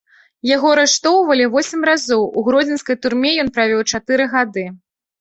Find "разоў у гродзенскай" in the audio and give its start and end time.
1.91-3.01